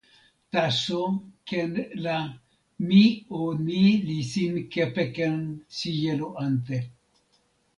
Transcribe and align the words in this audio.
taso 0.51 1.01
ken 1.51 1.71
la 2.05 2.15
mi 2.87 3.03
o 3.39 3.51
ni 3.67 4.17
sin 4.31 4.55
kepeken 4.73 5.35
sijelo 5.79 6.27
ante. 6.47 6.77